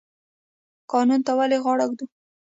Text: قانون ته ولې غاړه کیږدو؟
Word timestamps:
قانون 0.91 1.19
ته 1.25 1.31
ولې 1.37 1.57
غاړه 1.63 1.85
کیږدو؟ 1.89 2.05